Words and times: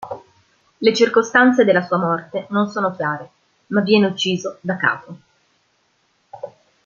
Le 0.81 0.93
circostanze 0.95 1.63
della 1.63 1.83
sua 1.85 1.99
morte 1.99 2.47
non 2.49 2.67
sono 2.71 2.89
chiare, 2.95 3.29
ma 3.67 3.81
viene 3.81 4.07
ucciso 4.07 4.57
da 4.61 4.75
Cato. 4.75 5.19